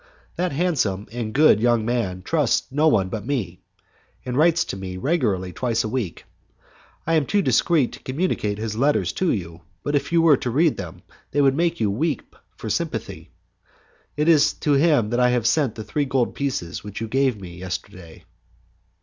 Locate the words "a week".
5.83-6.25